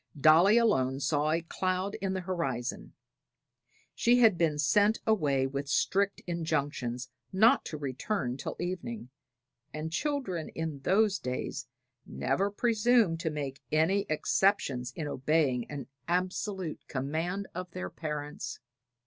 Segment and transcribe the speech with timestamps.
[0.19, 2.93] Dolly alone saw a cloud in the horizon.
[3.93, 9.11] She had been sent away with strict injunctions not to return till evening,
[9.71, 11.67] and children in those days
[12.03, 18.57] never presumed to make any exceptions in obeying an absolute command of their parents.